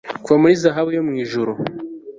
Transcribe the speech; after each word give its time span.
Kuva 0.23 0.35
muri 0.41 0.61
zahabu 0.63 0.89
yo 0.97 1.01
mwijuru 1.07 1.51